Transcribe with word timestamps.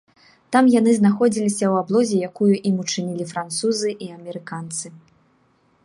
Там 0.55 0.69
яны 0.75 0.91
знаходзіліся 0.99 1.65
ў 1.67 1.75
аблозе, 1.85 2.17
якую 2.29 2.49
ім 2.71 2.75
учынілі 2.85 3.25
французы 3.33 3.89
і 3.95 4.07
амерыканцы. 4.19 4.87